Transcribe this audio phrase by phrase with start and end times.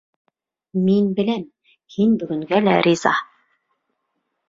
[0.85, 1.45] Мин беләм:
[1.99, 3.17] һин бөгөнгә лә риза.